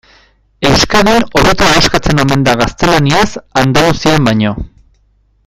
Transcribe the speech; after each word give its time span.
Euskadin 0.69 1.27
hobeto 1.39 1.67
ahoskatzen 1.73 2.23
omen 2.23 2.47
da 2.47 2.57
gaztelaniaz 2.63 3.29
Andaluzian 3.65 4.27
baino. 4.31 4.57